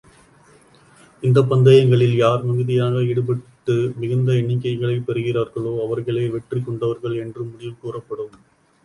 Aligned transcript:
இந்தப் 1.23 1.49
பந்தயங்களில் 1.49 2.15
யார் 2.15 2.43
மிகுதியாக 2.43 3.03
ஈடுபட்டு 3.03 3.93
மிகுந்த 3.97 4.31
எண்ணிக்கைகளைப் 4.33 5.05
பெறுகிறார்களோ, 5.05 5.85
அவர்களே 5.85 6.27
வெற்றிக் 6.27 6.65
கொண்டவர்கள் 6.65 7.15
என்று 7.15 7.43
முடிவு 7.43 7.75
கூறப்படும். 7.81 8.35